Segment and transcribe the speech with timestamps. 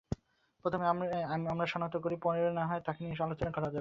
[0.65, 0.85] প্রথমে
[1.47, 3.69] আমরা শনাক্ত তো করি, পরে না হয় তাকে নিয়ে আলোচনা করা যাবে।